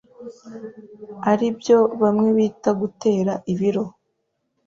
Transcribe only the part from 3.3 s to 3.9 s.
ibiro.